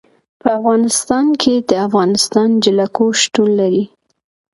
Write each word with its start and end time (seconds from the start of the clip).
په 0.41 0.47
افغانستان 0.57 1.25
کې 1.41 1.53
د 1.69 1.71
افغانستان 1.87 2.49
جلکو 2.63 3.05
شتون 3.21 3.47
لري. 3.59 3.83